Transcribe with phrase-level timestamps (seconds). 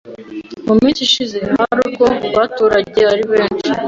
[0.65, 2.05] mu minsi ishize hari ubwo
[2.35, 3.69] baturaga ari benshi